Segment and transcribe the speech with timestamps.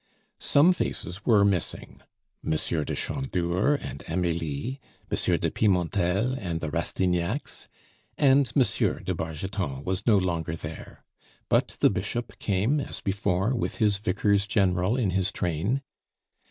[0.39, 2.01] Some faces were missing:
[2.43, 2.49] M.
[2.51, 4.79] de Chandour and Amelie,
[5.11, 5.37] M.
[5.37, 7.67] de Pimental and the Rastignacs
[8.17, 8.63] and M.
[9.03, 11.05] de Bargeton was no longer there;
[11.49, 15.83] but the Bishop came, as before, with his vicars general in his train.